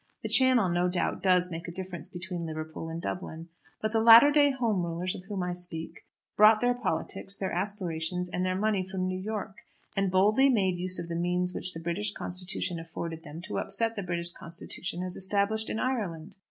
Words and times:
The 0.23 0.29
Channel 0.29 0.69
no 0.69 0.87
doubt 0.87 1.21
does 1.21 1.51
make 1.51 1.67
a 1.67 1.71
difference 1.71 2.09
between 2.09 2.47
Liverpool 2.47 2.89
and 2.89 2.99
Dublin. 2.99 3.49
But 3.83 3.91
the 3.91 3.99
latter 3.99 4.31
day 4.31 4.49
Home 4.49 4.81
Rulers, 4.83 5.13
of 5.13 5.25
whom 5.25 5.43
I 5.43 5.53
speak, 5.53 6.07
brought 6.35 6.59
their 6.59 6.73
politics, 6.73 7.35
their 7.37 7.51
aspirations, 7.51 8.27
and 8.27 8.43
their 8.43 8.55
money 8.55 8.81
from 8.83 9.05
New 9.05 9.19
York, 9.19 9.57
and 9.95 10.09
boldly 10.09 10.49
made 10.49 10.79
use 10.79 10.97
of 10.97 11.07
the 11.07 11.13
means 11.13 11.53
which 11.53 11.75
the 11.75 11.79
British 11.79 12.13
Constitution 12.15 12.79
afforded 12.79 13.23
them 13.23 13.43
to 13.43 13.59
upset 13.59 13.95
the 13.95 14.01
British 14.01 14.31
Constitution 14.31 15.03
as 15.03 15.15
established 15.15 15.69
in 15.69 15.77
Ireland. 15.79 16.37